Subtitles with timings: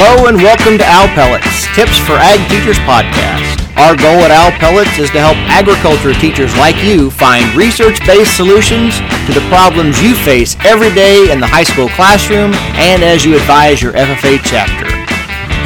[0.00, 3.60] Hello and welcome to Owl Pellets, Tips for Ag Teachers podcast.
[3.76, 8.96] Our goal at Owl Pellets is to help agriculture teachers like you find research-based solutions
[9.28, 13.36] to the problems you face every day in the high school classroom and as you
[13.36, 14.88] advise your FFA chapter.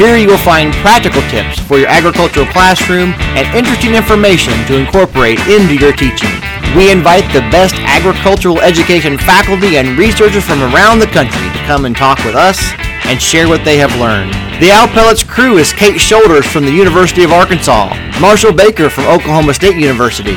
[0.03, 5.39] Here you will find practical tips for your agricultural classroom and interesting information to incorporate
[5.47, 6.35] into your teaching.
[6.75, 11.87] We invite the best agricultural education faculty and researchers from around the country to come
[11.87, 12.59] and talk with us
[13.05, 14.33] and share what they have learned.
[14.61, 19.07] The Owl Pellets crew is Kate Shoulders from the University of Arkansas, Marshall Baker from
[19.07, 20.37] Oklahoma State University,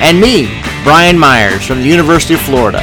[0.00, 0.46] and me,
[0.84, 2.82] Brian Myers from the University of Florida.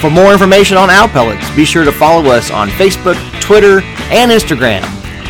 [0.00, 4.30] For more information on Owl Pellets, be sure to follow us on Facebook, Twitter, and
[4.30, 4.82] Instagram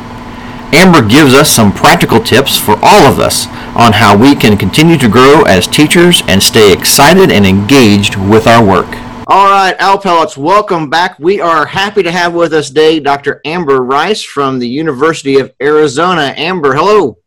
[0.72, 4.98] Amber gives us some practical tips for all of us on how we can continue
[4.98, 8.88] to grow as teachers and stay excited and engaged with our work.
[9.30, 11.20] All right, Owl Pellets, welcome back.
[11.20, 13.42] We are happy to have with us today Dr.
[13.44, 16.34] Amber Rice from the University of Arizona.
[16.38, 17.18] Amber, hello.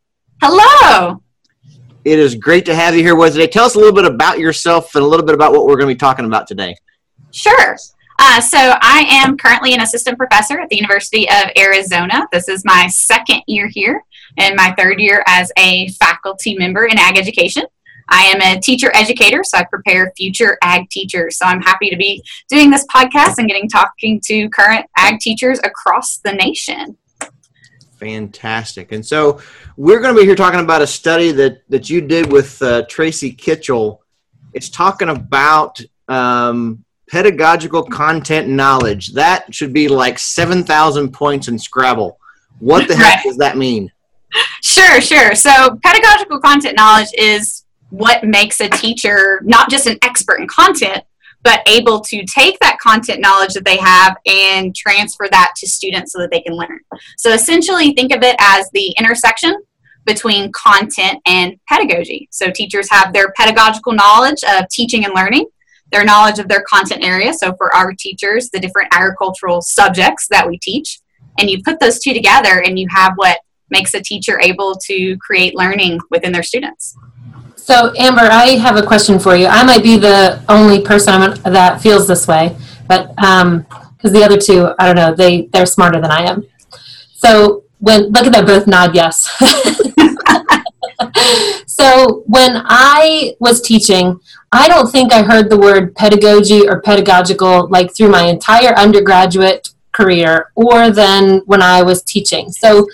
[0.42, 1.22] Hello.
[2.06, 3.48] It is great to have you here with us today.
[3.48, 5.88] Tell us a little bit about yourself and a little bit about what we're going
[5.90, 6.74] to be talking about today.
[7.32, 7.76] Sure.
[8.18, 12.26] Uh, so I am currently an assistant professor at the University of Arizona.
[12.32, 14.02] This is my second year here
[14.38, 17.64] and my third year as a faculty member in ag education.
[18.11, 21.39] I am a teacher educator, so I prepare future ag teachers.
[21.39, 25.58] So I'm happy to be doing this podcast and getting talking to current ag teachers
[25.64, 26.97] across the nation.
[28.00, 28.92] Fantastic.
[28.92, 29.41] And so
[29.77, 32.84] we're going to be here talking about a study that, that you did with uh,
[32.89, 33.98] Tracy Kitchel.
[34.55, 39.13] It's talking about um, pedagogical content knowledge.
[39.13, 42.18] That should be like 7,000 points in Scrabble.
[42.58, 43.24] What the heck right.
[43.24, 43.92] does that mean?
[44.63, 45.34] Sure, sure.
[45.34, 51.05] So, pedagogical content knowledge is what makes a teacher not just an expert in content,
[51.42, 56.12] but able to take that content knowledge that they have and transfer that to students
[56.12, 56.80] so that they can learn.
[57.17, 59.55] So, essentially, think of it as the intersection
[60.05, 62.28] between content and pedagogy.
[62.30, 65.46] So, teachers have their pedagogical knowledge of teaching and learning
[65.90, 67.33] their knowledge of their content area.
[67.33, 71.01] So for our teachers, the different agricultural subjects that we teach,
[71.39, 73.40] and you put those two together and you have what
[73.70, 76.96] makes a teacher able to create learning within their students.
[77.62, 79.46] So Amber, I have a question for you.
[79.46, 82.56] I might be the only person that feels this way,
[82.88, 83.66] but because um,
[84.02, 86.46] the other two, I don't know, they they're smarter than I am.
[87.16, 89.28] So when look at them both nod yes.
[91.66, 94.18] so when I was teaching,
[94.50, 99.68] I don't think I heard the word pedagogy or pedagogical like through my entire undergraduate
[99.92, 102.50] career or then when I was teaching.
[102.50, 102.86] So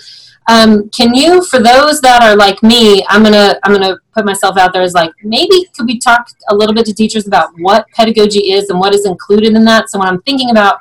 [0.47, 4.57] um, can you, for those that are like me, I'm gonna I'm gonna put myself
[4.57, 7.85] out there as like maybe could we talk a little bit to teachers about what
[7.89, 9.89] pedagogy is and what is included in that?
[9.89, 10.79] So when I'm thinking about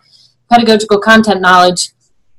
[0.49, 1.91] pedagogical content knowledge,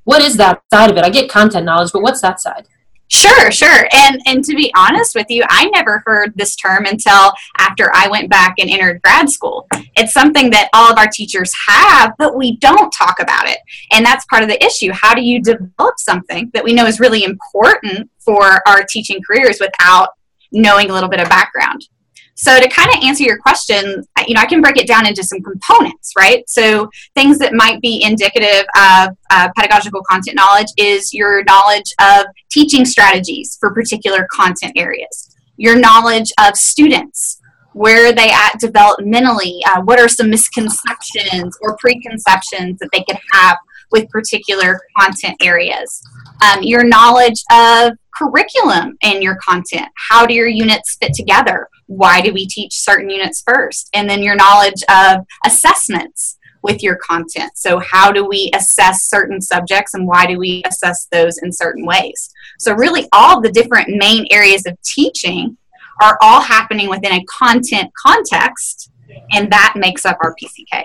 [0.05, 1.03] what is that side of it?
[1.03, 2.65] I get content knowledge, but what's that side?
[3.09, 3.87] Sure, sure.
[3.93, 8.07] And and to be honest with you, I never heard this term until after I
[8.09, 9.65] went back and entered grad school.
[9.95, 13.59] It's something that all of our teachers have, but we don't talk about it.
[13.91, 14.91] And that's part of the issue.
[14.93, 19.59] How do you develop something that we know is really important for our teaching careers
[19.59, 20.09] without
[20.51, 21.87] knowing a little bit of background?
[22.37, 25.23] So to kind of answer your question, you know, I can break it down into
[25.23, 26.47] some components, right?
[26.47, 32.27] So things that might be indicative of uh, pedagogical content knowledge is your knowledge of
[32.51, 37.41] teaching strategies for particular content areas, your knowledge of students,
[37.73, 43.19] where are they at developmentally, uh, what are some misconceptions or preconceptions that they could
[43.33, 43.57] have
[43.91, 46.01] with particular content areas.
[46.43, 49.87] Um, your knowledge of curriculum and your content.
[50.09, 51.69] How do your units fit together?
[51.87, 53.89] Why do we teach certain units first?
[53.93, 57.51] And then your knowledge of assessments with your content.
[57.55, 61.85] So, how do we assess certain subjects and why do we assess those in certain
[61.85, 62.29] ways?
[62.59, 65.57] So, really, all the different main areas of teaching
[66.01, 68.91] are all happening within a content context,
[69.31, 70.83] and that makes up our PCK.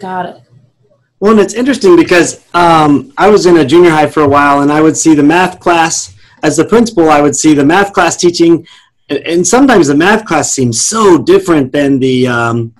[0.00, 0.42] Got it.
[1.20, 4.60] Well, and it's interesting because um, I was in a junior high for a while,
[4.60, 7.08] and I would see the math class as the principal.
[7.08, 8.66] I would see the math class teaching,
[9.08, 12.74] and sometimes the math class seems so different than the um,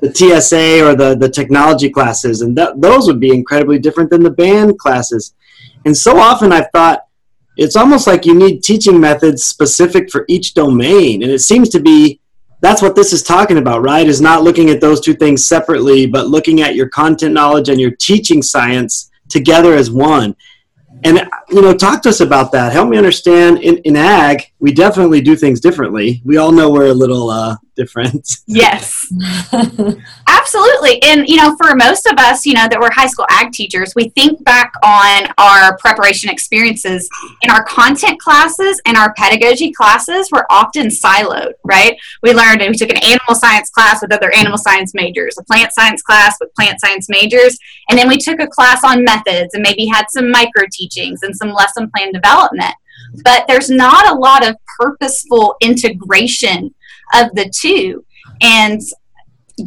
[0.00, 4.22] the TSA or the the technology classes, and th- those would be incredibly different than
[4.22, 5.34] the band classes.
[5.84, 7.06] And so often I've thought,
[7.56, 11.22] it's almost like you need teaching methods specific for each domain.
[11.22, 12.20] And it seems to be
[12.60, 14.06] that's what this is talking about, right?
[14.06, 17.80] Is not looking at those two things separately, but looking at your content knowledge and
[17.80, 20.34] your teaching science together as one.
[21.04, 22.72] And you know, talk to us about that.
[22.72, 23.58] Help me understand.
[23.58, 26.20] In, in ag, we definitely do things differently.
[26.24, 28.28] We all know we're a little uh, different.
[28.46, 29.06] Yes,
[30.48, 31.02] absolutely.
[31.02, 33.92] And you know, for most of us, you know, that we're high school ag teachers,
[33.94, 37.08] we think back on our preparation experiences
[37.42, 41.52] in our content classes and our pedagogy classes were often siloed.
[41.64, 41.98] Right?
[42.22, 45.44] We learned and we took an animal science class with other animal science majors, a
[45.44, 47.58] plant science class with plant science majors,
[47.90, 51.36] and then we took a class on methods and maybe had some micro teachings and
[51.36, 52.74] some lesson plan development.
[53.22, 56.74] But there's not a lot of purposeful integration
[57.14, 58.04] of the two.
[58.40, 58.80] And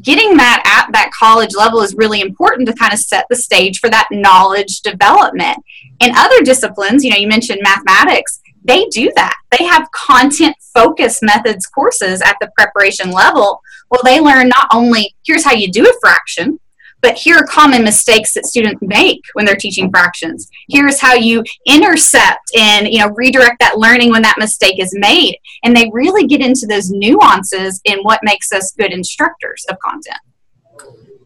[0.03, 3.79] getting that at that college level is really important to kind of set the stage
[3.79, 5.57] for that knowledge development.
[5.99, 9.35] In other disciplines, you know, you mentioned mathematics, they do that.
[9.57, 13.61] They have content focused methods courses at the preparation level.
[13.89, 16.59] Well, they learn not only here's how you do a fraction,
[17.01, 20.49] but here are common mistakes that students make when they're teaching fractions.
[20.69, 25.37] Here's how you intercept and you know redirect that learning when that mistake is made.
[25.63, 30.19] And they really get into those nuances in what makes us good instructors of content.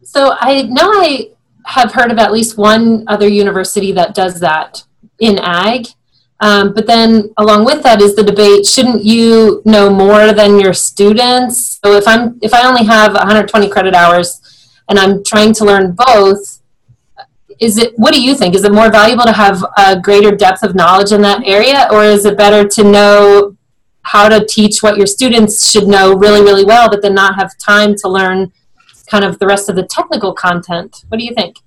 [0.03, 1.31] So I know I
[1.65, 4.83] have heard of at least one other university that does that
[5.19, 5.87] in ag.
[6.41, 10.73] Um, but then along with that is the debate shouldn't you know more than your
[10.73, 14.41] students so if i'm if i only have 120 credit hours
[14.89, 16.61] and I'm trying to learn both,
[17.59, 18.55] is it what do you think?
[18.55, 22.03] Is it more valuable to have a greater depth of knowledge in that area, or
[22.03, 23.55] is it better to know
[24.01, 27.57] how to teach what your students should know really, really well, but then not have
[27.57, 28.51] time to learn
[29.09, 31.05] kind of the rest of the technical content?
[31.07, 31.57] What do you think?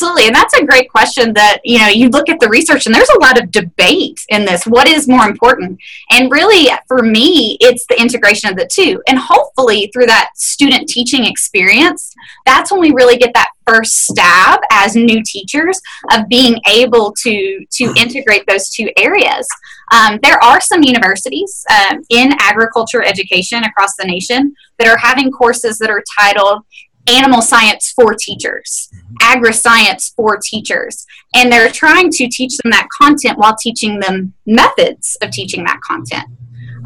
[0.00, 0.28] Absolutely.
[0.28, 3.10] And that's a great question that, you know, you look at the research and there's
[3.10, 4.64] a lot of debate in this.
[4.64, 5.78] What is more important?
[6.10, 9.02] And really, for me, it's the integration of the two.
[9.08, 12.14] And hopefully, through that student teaching experience,
[12.46, 15.78] that's when we really get that first stab as new teachers
[16.12, 19.46] of being able to, to integrate those two areas.
[19.92, 25.30] Um, there are some universities um, in agriculture education across the nation that are having
[25.30, 26.62] courses that are titled
[27.08, 28.88] animal science for teachers,
[29.20, 31.06] agri science for teachers.
[31.34, 35.80] And they're trying to teach them that content while teaching them methods of teaching that
[35.80, 36.24] content.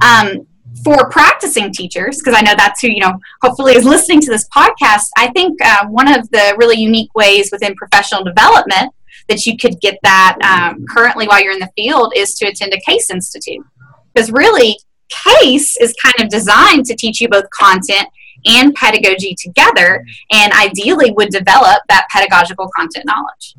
[0.02, 0.46] Um,
[0.82, 4.48] for practicing teachers, because I know that's who, you know, hopefully is listening to this
[4.48, 8.92] podcast, I think uh, one of the really unique ways within professional development
[9.28, 12.74] that you could get that um, currently while you're in the field is to attend
[12.74, 13.64] a CASE Institute.
[14.12, 14.78] Because really,
[15.08, 18.08] CASE is kind of designed to teach you both content
[18.46, 23.56] and pedagogy together and ideally would develop that pedagogical content knowledge.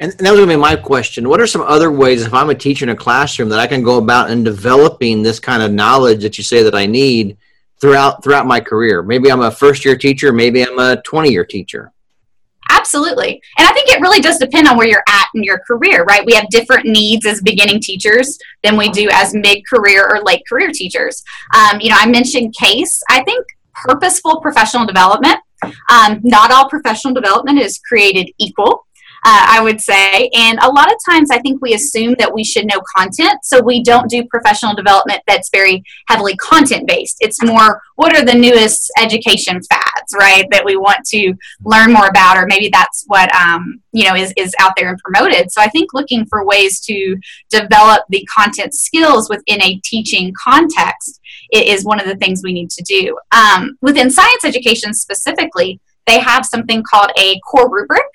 [0.00, 1.28] And that was going to be my question.
[1.28, 3.82] What are some other ways, if I'm a teacher in a classroom, that I can
[3.82, 7.36] go about in developing this kind of knowledge that you say that I need
[7.80, 9.02] throughout throughout my career?
[9.02, 11.92] Maybe I'm a first year teacher, maybe I'm a 20 year teacher.
[12.70, 13.40] Absolutely.
[13.58, 16.24] And I think it really does depend on where you're at in your career, right?
[16.24, 20.42] We have different needs as beginning teachers than we do as mid career or late
[20.48, 21.22] career teachers.
[21.54, 23.02] Um, you know, I mentioned CASE.
[23.08, 23.44] I think
[23.84, 25.38] purposeful professional development.
[25.90, 28.86] Um, not all professional development is created equal.
[29.30, 30.30] Uh, I would say.
[30.34, 33.60] And a lot of times I think we assume that we should know content, so
[33.60, 37.18] we don't do professional development that's very heavily content based.
[37.20, 42.06] It's more what are the newest education fads, right, that we want to learn more
[42.06, 45.52] about, or maybe that's what um, you know is, is out there and promoted.
[45.52, 47.18] So I think looking for ways to
[47.50, 51.20] develop the content skills within a teaching context
[51.52, 53.18] is one of the things we need to do.
[53.32, 58.06] Um, within science education specifically, they have something called a core rubric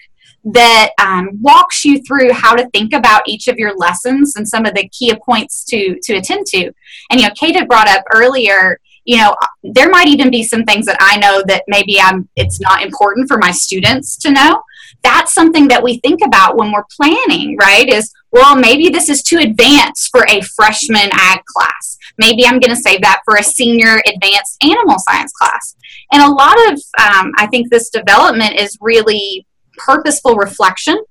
[0.46, 4.66] that um, walks you through how to think about each of your lessons and some
[4.66, 6.72] of the key points to to attend to.
[7.10, 8.80] And you know, Kate had brought up earlier.
[9.06, 12.28] You know, there might even be some things that I know that maybe I'm.
[12.36, 14.64] It's not important for my students to know.
[15.04, 17.88] That's something that we think about when we're planning, right?
[17.88, 21.98] Is well, maybe this is too advanced for a freshman ag class.
[22.18, 25.76] Maybe I'm going to save that for a senior advanced animal science class.
[26.12, 29.46] And a lot of, um, I think, this development is really
[29.78, 31.04] purposeful reflection,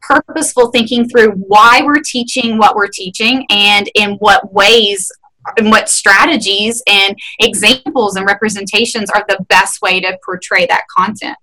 [0.00, 5.10] purposeful thinking through why we're teaching what we're teaching and in what ways
[5.58, 11.36] and what strategies and examples and representations are the best way to portray that content.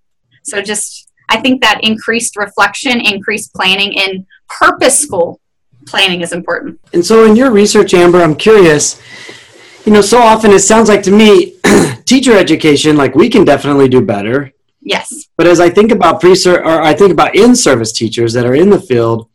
[0.43, 5.39] So just I think that increased reflection, increased planning, and purposeful
[5.87, 6.79] planning is important.
[6.93, 9.01] And so, in your research, Amber, I'm curious.
[9.85, 11.55] You know, so often it sounds like to me,
[12.05, 14.51] teacher education, like we can definitely do better.
[14.81, 15.27] Yes.
[15.37, 18.69] But as I think about pre or I think about in-service teachers that are in
[18.69, 19.29] the field,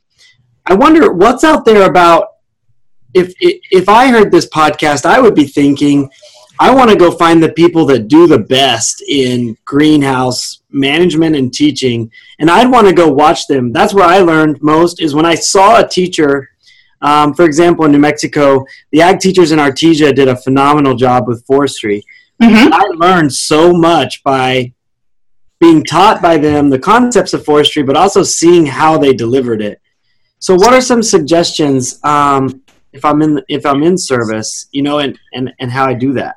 [0.66, 2.28] I wonder what's out there about
[3.14, 6.10] if if I heard this podcast, I would be thinking,
[6.58, 11.52] I want to go find the people that do the best in greenhouse management and
[11.52, 13.72] teaching, and I'd want to go watch them.
[13.72, 16.50] That's where I learned most is when I saw a teacher.
[17.02, 21.28] Um, for example, in New Mexico, the ag teachers in Artesia did a phenomenal job
[21.28, 22.02] with forestry.
[22.42, 22.72] Mm-hmm.
[22.72, 24.72] I learned so much by
[25.60, 29.80] being taught by them the concepts of forestry, but also seeing how they delivered it.
[30.38, 34.98] So, what are some suggestions um, if I'm in if I'm in service, you know,
[34.98, 36.36] and and and how I do that?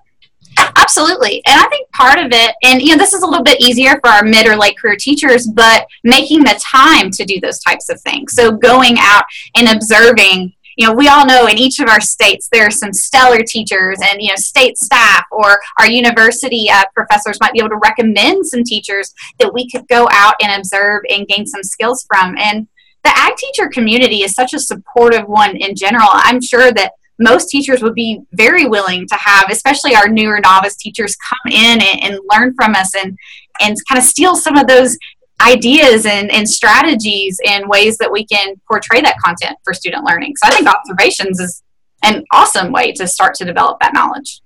[0.78, 3.62] Absolutely, and I think part of it, and you know, this is a little bit
[3.62, 7.60] easier for our mid or late career teachers, but making the time to do those
[7.60, 8.34] types of things.
[8.34, 12.48] So, going out and observing you know, we all know in each of our states
[12.54, 17.38] there are some stellar teachers and, you know, state staff or our university uh, professors
[17.42, 21.28] might be able to recommend some teachers that we could go out and observe and
[21.28, 22.38] gain some skills from.
[22.38, 22.66] And
[23.04, 26.08] the ag teacher community is such a supportive one in general.
[26.12, 30.78] I'm sure that most teachers would be very willing to have, especially our newer novice
[30.78, 33.18] teachers, come in and, and learn from us and
[33.60, 34.98] and kind of steal some of those
[35.42, 40.36] ideas and, and strategies and ways that we can portray that content for student learning.
[40.36, 41.64] So I think observations is
[42.04, 44.42] an awesome way to start to develop that knowledge.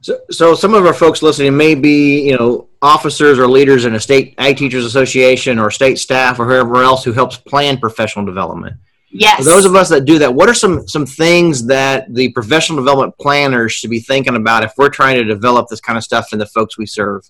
[0.00, 3.94] So, so some of our folks listening may be, you know, officers or leaders in
[3.94, 8.24] a state ag teachers association or state staff or whoever else who helps plan professional
[8.24, 8.76] development.
[9.10, 9.38] Yes.
[9.38, 12.78] For those of us that do that, what are some some things that the professional
[12.78, 16.32] development planners should be thinking about if we're trying to develop this kind of stuff
[16.32, 17.22] in the folks we serve?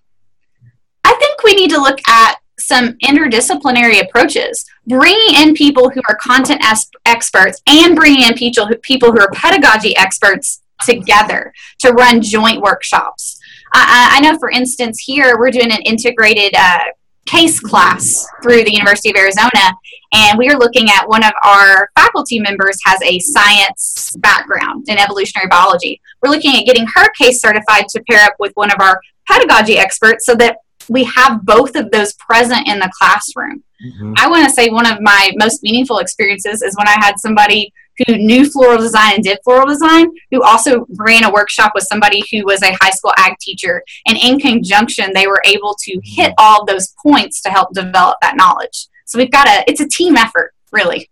[1.48, 6.90] We need to look at some interdisciplinary approaches, bringing in people who are content as-
[7.06, 12.60] experts and bringing in people who, people who are pedagogy experts together to run joint
[12.60, 13.40] workshops.
[13.72, 16.80] I, I know, for instance, here we're doing an integrated uh,
[17.24, 19.72] CASE class through the University of Arizona,
[20.12, 24.98] and we are looking at one of our faculty members has a science background in
[24.98, 25.98] evolutionary biology.
[26.22, 29.78] We're looking at getting her CASE certified to pair up with one of our pedagogy
[29.78, 33.62] experts so that we have both of those present in the classroom.
[33.84, 34.14] Mm-hmm.
[34.16, 37.72] I want to say one of my most meaningful experiences is when I had somebody
[38.06, 42.22] who knew floral design and did floral design, who also ran a workshop with somebody
[42.30, 43.82] who was a high school ag teacher.
[44.06, 48.36] And in conjunction, they were able to hit all those points to help develop that
[48.36, 48.86] knowledge.
[49.04, 51.10] So we've got a, it's a team effort, really.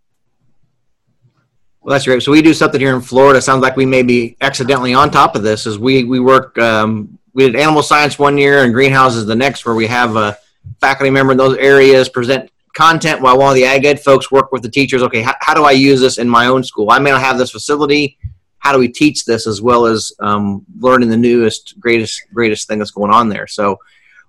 [1.81, 2.23] Well, that's great.
[2.23, 3.41] So we do something here in Florida.
[3.41, 5.69] Sounds like we may be accidentally on top of this.
[5.69, 9.67] As we we work um, we did animal science one year and greenhouses the next,
[9.67, 10.39] where we have a
[10.81, 14.53] faculty member in those areas present content while one of the ag ed folks work
[14.53, 15.03] with the teachers.
[15.03, 16.91] Okay, how, how do I use this in my own school?
[16.91, 18.17] I may not have this facility.
[18.59, 22.79] How do we teach this as well as um, learning the newest, greatest, greatest thing
[22.79, 23.47] that's going on there?
[23.47, 23.79] So,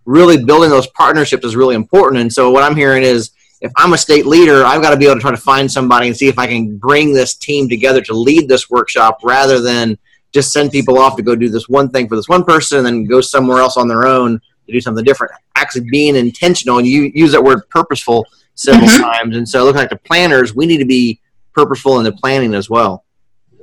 [0.04, 2.22] really building those partnerships is really important.
[2.22, 5.06] And so, what I'm hearing is if I'm a state leader, I've got to be
[5.06, 8.02] able to try to find somebody and see if I can bring this team together
[8.02, 9.98] to lead this workshop rather than
[10.34, 12.88] just send people off to go do this one thing for this one person and
[12.88, 15.34] then go somewhere else on their own to do something different.
[15.56, 19.02] Actually being intentional, and you use that word purposeful several mm-hmm.
[19.02, 19.38] times.
[19.38, 21.20] And so looking like the planners, we need to be
[21.54, 23.04] purposeful in the planning as well.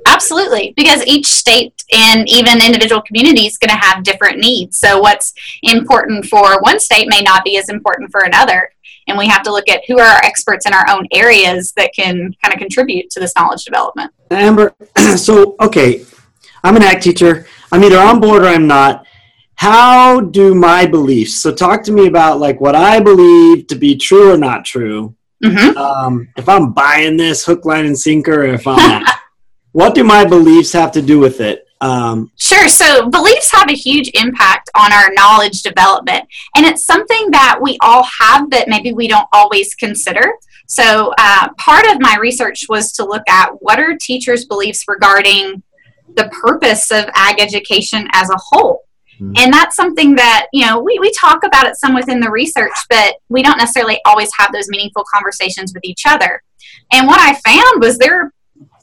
[0.07, 4.77] Absolutely, because each state and even individual community is going to have different needs.
[4.77, 8.69] So, what's important for one state may not be as important for another.
[9.07, 11.91] And we have to look at who are our experts in our own areas that
[11.95, 14.11] can kind of contribute to this knowledge development.
[14.31, 14.75] Amber,
[15.15, 16.03] so, okay,
[16.65, 17.45] I'm an ag teacher.
[17.71, 19.05] I'm either on board or I'm not.
[19.53, 21.35] How do my beliefs?
[21.35, 25.15] So talk to me about like what I believe to be true or not true.
[25.43, 25.77] Mm-hmm.
[25.77, 29.15] Um, if I'm buying this hook, line, and sinker, if I'm not,
[29.73, 31.67] what do my beliefs have to do with it?
[31.81, 32.67] Um, sure.
[32.67, 36.23] So beliefs have a huge impact on our knowledge development,
[36.55, 40.33] and it's something that we all have that maybe we don't always consider.
[40.67, 45.61] So uh, part of my research was to look at what are teachers' beliefs regarding
[46.15, 48.83] the purpose of ag education as a whole.
[49.19, 49.33] Mm-hmm.
[49.37, 52.73] And that's something that, you know, we, we talk about it some within the research,
[52.89, 56.43] but we don't necessarily always have those meaningful conversations with each other.
[56.91, 58.33] And what I found was there are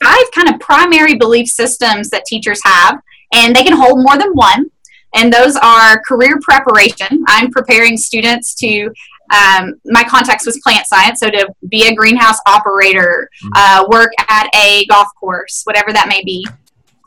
[0.02, 2.98] five kind of primary belief systems that teachers have,
[3.32, 4.70] and they can hold more than one.
[5.14, 7.22] And those are career preparation.
[7.28, 8.90] I'm preparing students to
[9.32, 13.52] um, my context was plant science, so to be a greenhouse operator, mm-hmm.
[13.54, 16.46] uh, work at a golf course, whatever that may be.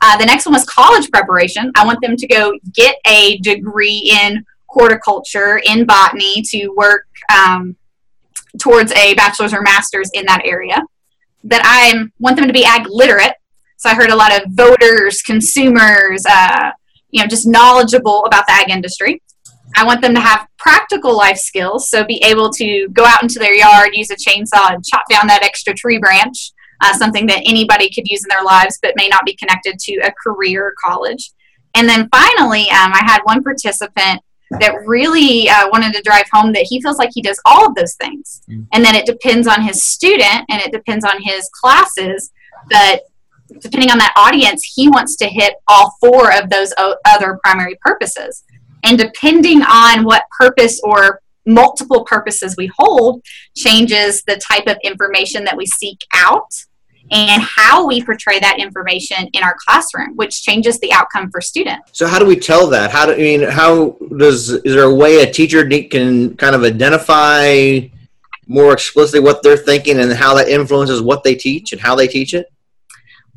[0.08, 1.72] Uh, the next one was college preparation.
[1.74, 7.74] I want them to go get a degree in horticulture, in botany, to work um,
[8.60, 10.80] towards a bachelor's or master's in that area.
[11.42, 13.32] That I want them to be ag literate.
[13.78, 16.70] So I heard a lot of voters, consumers, uh,
[17.10, 19.20] you know, just knowledgeable about the ag industry.
[19.74, 23.40] I want them to have practical life skills, so be able to go out into
[23.40, 27.42] their yard, use a chainsaw, and chop down that extra tree branch, uh, something that
[27.46, 30.74] anybody could use in their lives but may not be connected to a career or
[30.84, 31.32] college.
[31.74, 36.52] And then finally, um, I had one participant that really uh, wanted to drive home
[36.52, 38.42] that he feels like he does all of those things.
[38.48, 38.66] Mm.
[38.72, 42.30] And then it depends on his student and it depends on his classes.
[42.70, 43.02] But
[43.60, 47.76] depending on that audience, he wants to hit all four of those o- other primary
[47.80, 48.44] purposes.
[48.84, 53.22] And depending on what purpose or multiple purposes we hold,
[53.56, 56.52] changes the type of information that we seek out
[57.10, 61.90] and how we portray that information in our classroom, which changes the outcome for students.
[61.92, 62.90] So, how do we tell that?
[62.90, 63.42] How do I mean?
[63.42, 67.80] How does is there a way a teacher can kind of identify
[68.48, 72.08] more explicitly what they're thinking and how that influences what they teach and how they
[72.08, 72.46] teach it?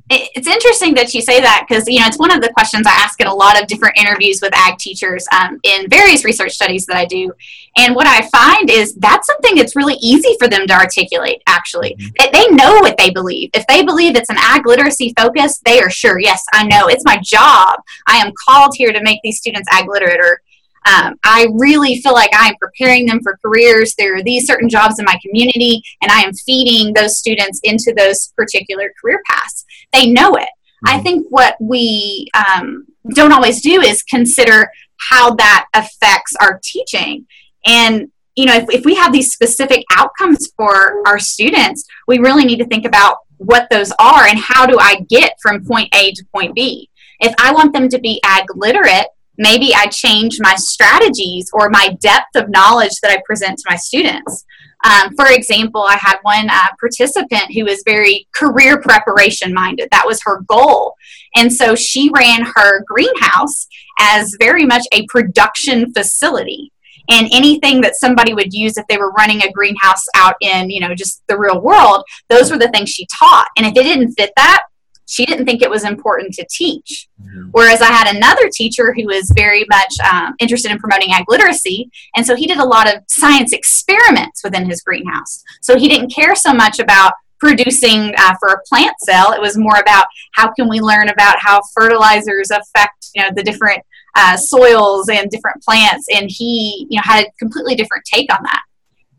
[0.10, 2.92] It's interesting that you say that because you know it's one of the questions I
[2.92, 6.86] ask in a lot of different interviews with ag teachers um, in various research studies
[6.88, 7.32] that I do,
[7.78, 11.42] and what I find is that's something that's really easy for them to articulate.
[11.48, 12.32] Actually, mm-hmm.
[12.32, 13.50] they know what they believe.
[13.54, 16.20] If they believe it's an ag literacy focus, they are sure.
[16.20, 17.80] Yes, I know it's my job.
[18.08, 20.42] I am called here to make these students ag literate or
[20.86, 23.96] um, I really feel like I'm preparing them for careers.
[23.96, 27.94] There are these certain jobs in my community, and I am feeding those students into
[27.96, 29.66] those particular career paths.
[29.94, 30.50] They know it.
[30.86, 30.98] Mm-hmm.
[30.98, 34.72] I think what we um, don't always do is consider
[35.10, 37.26] how that affects our teaching.
[37.66, 42.46] And you know, if, if we have these specific outcomes for our students, we really
[42.46, 46.14] need to think about what those are and how do I get from point A
[46.14, 46.90] to point B.
[47.20, 51.98] If I want them to be ag literate, maybe I change my strategies or my
[52.00, 54.46] depth of knowledge that I present to my students.
[54.84, 59.90] Um, for example, I had one uh, participant who was very career preparation minded.
[59.92, 60.96] That was her goal.
[61.36, 63.68] And so she ran her greenhouse
[64.00, 66.72] as very much a production facility.
[67.10, 70.80] And anything that somebody would use if they were running a greenhouse out in, you
[70.80, 73.48] know, just the real world, those were the things she taught.
[73.58, 74.64] And if it didn't fit that,
[75.10, 77.10] she didn't think it was important to teach.
[77.22, 77.50] Mm-hmm.
[77.52, 81.90] Whereas I had another teacher who was very much um, interested in promoting ag literacy,
[82.16, 85.44] and so he did a lot of science experiments within his greenhouse.
[85.62, 89.32] So he didn't care so much about producing uh, for a plant cell.
[89.32, 93.44] It was more about how can we learn about how fertilizers affect you know the
[93.44, 93.80] different
[94.16, 98.44] uh, soils and different plants, and he you know had a completely different take on
[98.44, 98.62] that.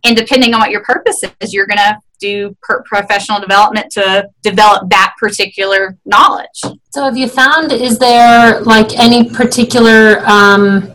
[0.04, 4.88] And depending on what your purpose is, you're going to do professional development to develop
[4.90, 6.62] that particular knowledge.
[6.90, 10.92] So, have you found is there like any particular um,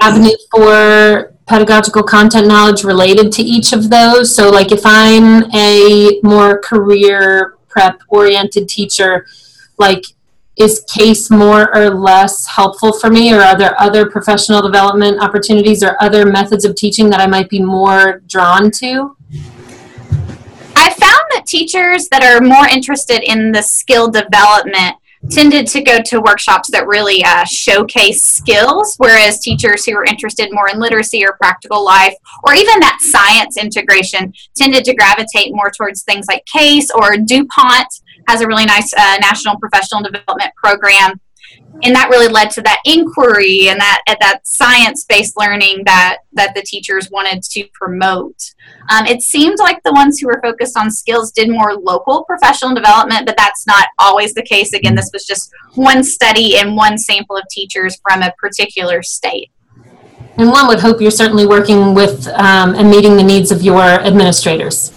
[0.00, 4.34] avenue for pedagogical content knowledge related to each of those?
[4.34, 9.26] So, like if I'm a more career prep oriented teacher,
[9.78, 10.04] like
[10.56, 15.82] is CASE more or less helpful for me or are there other professional development opportunities
[15.82, 19.16] or other methods of teaching that i might be more drawn to?
[20.74, 24.96] I found that teachers that are more interested in the skill development
[25.30, 30.50] tended to go to workshops that really uh, showcase skills, whereas teachers who are interested
[30.52, 32.14] more in literacy or practical life,
[32.44, 38.02] or even that science integration, tended to gravitate more towards things like CASE or DuPont
[38.28, 41.20] has a really nice uh, national professional development program
[41.82, 46.62] and that really led to that inquiry and that that science-based learning that that the
[46.62, 48.54] teachers wanted to promote.
[48.90, 52.74] Um, it seemed like the ones who were focused on skills did more local professional
[52.74, 54.72] development, but that's not always the case.
[54.72, 59.50] Again, this was just one study and one sample of teachers from a particular state.
[60.38, 63.82] And one would hope you're certainly working with um, and meeting the needs of your
[63.82, 64.95] administrators.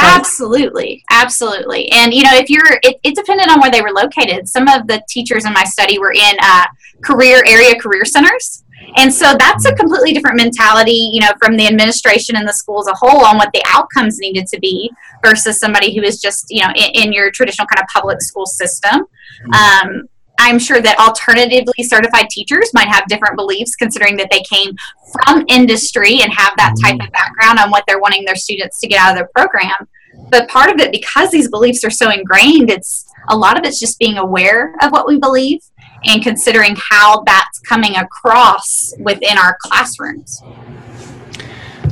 [0.00, 1.90] Absolutely, absolutely.
[1.92, 4.48] And you know, if you're, it, it, depended on where they were located.
[4.48, 6.66] Some of the teachers in my study were in uh,
[7.02, 8.64] career area career centers,
[8.96, 12.80] and so that's a completely different mentality, you know, from the administration and the school
[12.80, 14.90] as a whole on what the outcomes needed to be
[15.24, 18.46] versus somebody who is just, you know, in, in your traditional kind of public school
[18.46, 19.06] system.
[19.54, 20.08] Um,
[20.40, 24.74] I'm sure that alternatively certified teachers might have different beliefs considering that they came
[25.12, 27.06] from industry and have that type mm-hmm.
[27.06, 29.86] of background on what they're wanting their students to get out of their program.
[30.30, 33.78] But part of it, because these beliefs are so ingrained, it's a lot of it's
[33.78, 35.60] just being aware of what we believe
[36.04, 40.42] and considering how that's coming across within our classrooms.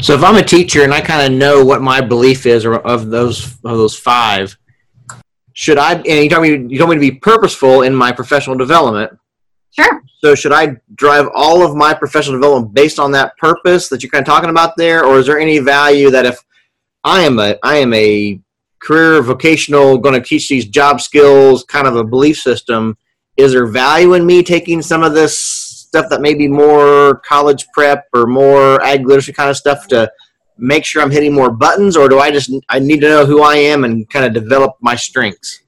[0.01, 3.11] So if I'm a teacher and I kind of know what my belief is of
[3.11, 4.58] those of those five,
[5.59, 5.95] should I?
[5.95, 9.19] And you told me you told me to be purposeful in my professional development.
[9.73, 10.01] Sure.
[10.21, 14.11] So should I drive all of my professional development based on that purpose that you're
[14.11, 16.39] kind of talking about there, or is there any value that if
[17.03, 18.39] I am a I am a
[18.79, 22.97] career vocational going to teach these job skills kind of a belief system
[23.37, 27.67] is there value in me taking some of this stuff that may be more college
[27.75, 30.09] prep or more ag literacy kind of stuff to
[30.59, 33.43] make sure I'm hitting more buttons, or do I just I need to know who
[33.43, 35.63] I am and kind of develop my strengths?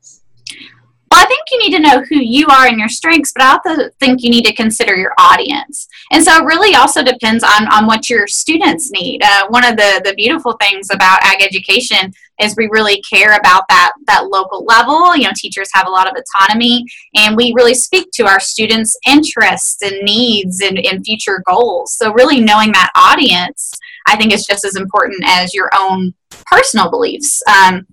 [1.51, 4.31] You need to know who you are and your strengths, but I also think you
[4.31, 5.89] need to consider your audience.
[6.13, 9.23] And so it really also depends on, on what your students need.
[9.23, 13.65] Uh, one of the, the beautiful things about ag education is we really care about
[13.69, 15.15] that, that local level.
[15.17, 16.85] You know, teachers have a lot of autonomy,
[17.15, 21.95] and we really speak to our students' interests and needs and, and future goals.
[21.95, 23.73] So really knowing that audience,
[24.07, 26.15] I think is just as important as your own
[26.47, 27.43] personal beliefs.
[27.47, 27.87] Um,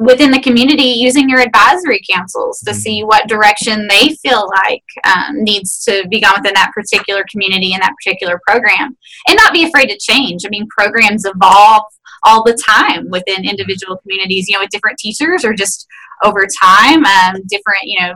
[0.00, 5.44] within the community using your advisory councils to see what direction they feel like um,
[5.44, 8.96] needs to be gone within that particular community and that particular program
[9.28, 11.82] and not be afraid to change i mean programs evolve
[12.24, 15.86] all the time within individual communities you know with different teachers or just
[16.24, 18.14] over time um, different you know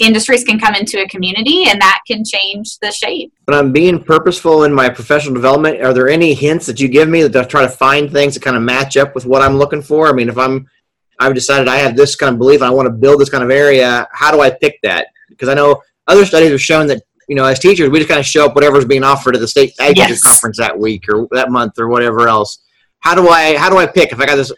[0.00, 3.32] industries can come into a community and that can change the shape.
[3.46, 7.08] but I'm being purposeful in my professional development, are there any hints that you give
[7.08, 9.56] me that I try to find things that kind of match up with what I'm
[9.56, 10.08] looking for?
[10.08, 10.68] I mean, if I'm
[11.18, 13.44] I've decided I have this kind of belief and I want to build this kind
[13.44, 14.08] of area.
[14.12, 15.08] How do I pick that?
[15.28, 18.20] Because I know other studies have shown that you know as teachers we just kind
[18.20, 20.22] of show up whatever's being offered at the state ag yes.
[20.22, 22.64] conference that week or that month or whatever else.
[23.00, 24.52] How do I how do I pick if I got this?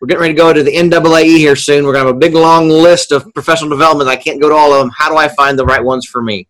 [0.00, 1.84] We're getting ready to go to the NAAE here soon.
[1.84, 4.08] We're gonna have a big long list of professional development.
[4.08, 4.90] I can't go to all of them.
[4.96, 6.46] How do I find the right ones for me?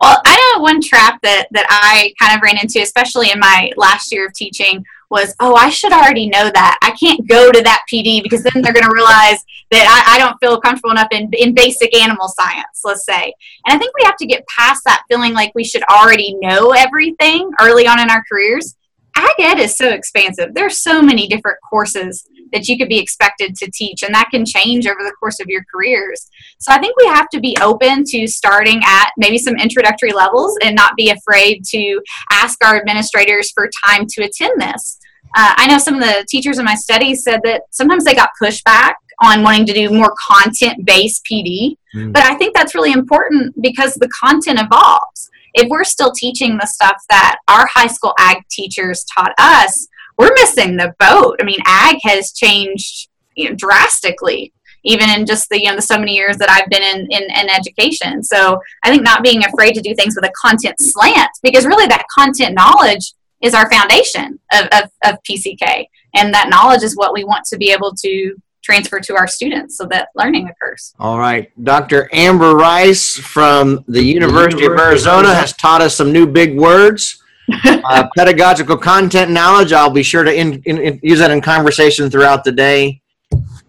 [0.00, 3.70] Well, I know one trap that that I kind of ran into, especially in my
[3.76, 6.78] last year of teaching, was, oh, I should already know that.
[6.82, 10.18] I can't go to that PD because then they're going to realize that I, I,
[10.18, 13.32] don't feel comfortable enough in, in basic animal science, let's say.
[13.66, 16.72] And I think we have to get past that feeling like we should already know
[16.72, 18.76] everything early on in our careers.
[19.16, 20.54] Ag Ed is so expansive.
[20.54, 24.44] There's so many different courses that you could be expected to teach, and that can
[24.44, 26.28] change over the course of your careers.
[26.58, 30.56] So I think we have to be open to starting at maybe some introductory levels
[30.62, 34.98] and not be afraid to ask our administrators for time to attend this.
[35.36, 38.30] Uh, I know some of the teachers in my study said that sometimes they got
[38.40, 42.12] pushback on wanting to do more content based PD, mm.
[42.12, 45.30] but I think that's really important because the content evolves.
[45.54, 50.32] If we're still teaching the stuff that our high school ag teachers taught us, we're
[50.34, 51.36] missing the boat.
[51.40, 54.52] I mean, ag has changed you know, drastically,
[54.84, 57.22] even in just the you know the so many years that I've been in, in,
[57.22, 58.22] in education.
[58.22, 61.86] So I think not being afraid to do things with a content slant, because really
[61.86, 67.12] that content knowledge is our foundation of, of, of PCK, and that knowledge is what
[67.12, 70.94] we want to be able to transfer to our students so that learning occurs.
[70.98, 71.50] All right.
[71.64, 72.10] Dr.
[72.12, 77.20] Amber Rice from the University, University of Arizona has taught us some new big words
[77.64, 79.72] uh, pedagogical content knowledge.
[79.72, 83.02] I'll be sure to in, in, in, use that in conversation throughout the day.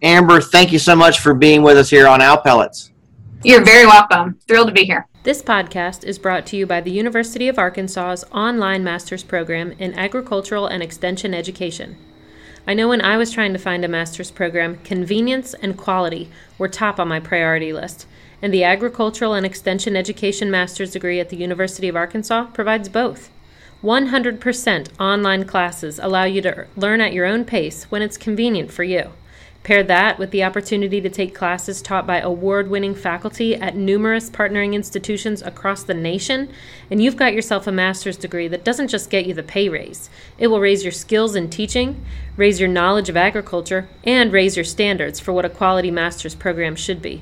[0.01, 2.90] Amber, thank you so much for being with us here on Owl Pellets.
[3.43, 4.37] You're very welcome.
[4.47, 5.07] Thrilled to be here.
[5.23, 9.97] This podcast is brought to you by the University of Arkansas's online master's program in
[9.97, 11.97] agricultural and extension education.
[12.67, 16.67] I know when I was trying to find a master's program, convenience and quality were
[16.67, 18.05] top on my priority list,
[18.43, 23.31] and the Agricultural and Extension Education master's degree at the University of Arkansas provides both.
[23.81, 28.83] 100% online classes allow you to learn at your own pace when it's convenient for
[28.83, 29.09] you.
[29.63, 34.27] Pair that with the opportunity to take classes taught by award winning faculty at numerous
[34.27, 36.49] partnering institutions across the nation,
[36.89, 40.09] and you've got yourself a master's degree that doesn't just get you the pay raise.
[40.39, 42.03] It will raise your skills in teaching,
[42.37, 46.75] raise your knowledge of agriculture, and raise your standards for what a quality master's program
[46.75, 47.21] should be.